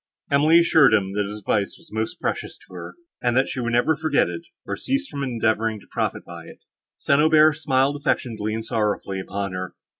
Emily 0.31 0.57
assured 0.57 0.95
him, 0.95 1.13
that 1.13 1.27
his 1.29 1.41
advice 1.41 1.77
was 1.77 1.91
most 1.93 2.19
precious 2.19 2.57
to 2.57 2.73
her, 2.73 2.95
and 3.21 3.37
that 3.37 3.47
she 3.47 3.59
would 3.59 3.73
never 3.73 3.95
forget 3.95 4.29
it, 4.29 4.47
or 4.65 4.75
cease 4.75 5.07
from 5.07 5.21
endeavouring 5.21 5.79
to 5.79 5.85
profit 5.91 6.25
by 6.25 6.45
it. 6.47 6.65
St. 6.97 7.21
Aubert 7.21 7.53
smiled 7.53 7.97
affectionately 7.97 8.55
and 8.55 8.65
sorrowfully 8.65 9.19
upon 9.19 9.53
her. 9.53 9.75